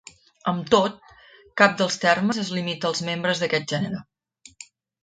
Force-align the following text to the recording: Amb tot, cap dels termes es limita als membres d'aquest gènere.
Amb 0.51 0.71
tot, 0.75 1.11
cap 1.63 1.77
dels 1.83 1.99
termes 2.07 2.41
es 2.45 2.51
limita 2.59 2.91
als 2.93 3.05
membres 3.13 3.45
d'aquest 3.45 3.71
gènere. 3.77 4.03